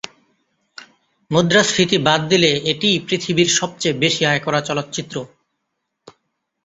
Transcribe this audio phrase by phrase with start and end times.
[1.31, 5.15] মুদ্রাস্ফীতি বাদ দিলে এটিই পৃথিবীর সবচেয়ে বেশি আয় করা চলচ্চিত্র।